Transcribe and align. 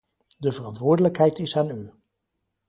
De 0.39 0.51
verantwoordelijkheid 0.51 1.39
is 1.39 1.57
aan 1.57 1.69
u. 1.69 1.91